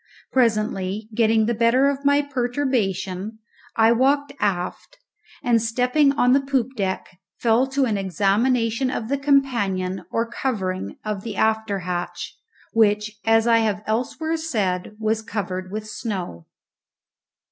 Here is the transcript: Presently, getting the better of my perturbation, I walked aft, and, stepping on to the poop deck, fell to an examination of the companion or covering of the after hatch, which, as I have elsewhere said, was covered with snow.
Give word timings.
Presently, 0.31 1.09
getting 1.13 1.45
the 1.45 1.53
better 1.53 1.87
of 1.87 2.03
my 2.03 2.23
perturbation, 2.23 3.37
I 3.75 3.91
walked 3.91 4.33
aft, 4.39 4.97
and, 5.43 5.61
stepping 5.61 6.11
on 6.13 6.33
to 6.33 6.39
the 6.39 6.45
poop 6.47 6.69
deck, 6.75 7.19
fell 7.37 7.67
to 7.67 7.85
an 7.85 7.99
examination 7.99 8.89
of 8.89 9.09
the 9.09 9.17
companion 9.19 10.05
or 10.11 10.25
covering 10.27 10.97
of 11.05 11.21
the 11.21 11.35
after 11.35 11.81
hatch, 11.81 12.35
which, 12.73 13.19
as 13.25 13.45
I 13.45 13.59
have 13.59 13.83
elsewhere 13.85 14.37
said, 14.37 14.95
was 14.97 15.21
covered 15.21 15.71
with 15.71 15.87
snow. 15.87 16.47